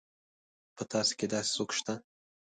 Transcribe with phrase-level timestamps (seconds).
[0.75, 1.93] په تاسي کې داسې څوک شته.